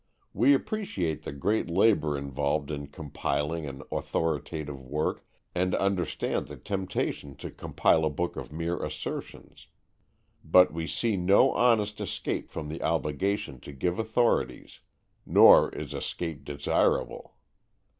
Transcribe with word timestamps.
We 0.33 0.55
appreciate 0.55 1.21
the 1.25 1.31
great 1.31 1.69
labor 1.69 2.17
involved 2.17 2.71
in 2.71 2.87
compiling 2.87 3.67
an 3.67 3.83
authoritative 3.91 4.83
work 4.83 5.23
and 5.53 5.75
understand 5.75 6.47
the 6.47 6.57
temptation 6.57 7.35
to 7.35 7.51
compile 7.51 8.03
a 8.03 8.09
book 8.09 8.35
of 8.35 8.51
mere 8.51 8.81
assertions. 8.83 9.67
But 10.43 10.73
we 10.73 10.87
see 10.87 11.17
no 11.17 11.51
honest 11.51 12.01
escape 12.01 12.49
from 12.49 12.67
the 12.67 12.81
obligation 12.81 13.59
to 13.59 13.71
give 13.71 13.99
authorities, 13.99 14.79
nor 15.23 15.69
is 15.71 15.93
escape 15.93 16.45
desirable. 16.45 17.35